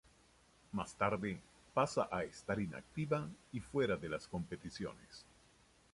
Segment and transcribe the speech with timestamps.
[0.71, 1.39] Más tarde,
[1.75, 5.27] pasa a estar inactiva y fuera de las competiciones.